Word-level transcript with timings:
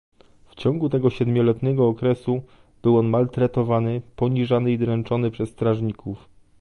W 0.45 0.55
ciągu 0.55 0.89
tego 0.89 1.09
siedmioletniego 1.09 1.87
okresu, 1.87 2.41
był 2.83 2.97
on 2.97 3.07
maltretowany, 3.07 4.01
poniżany 4.15 4.71
i 4.71 4.77
dręczony 4.77 5.31
przez 5.31 5.49
strażników 5.49 6.27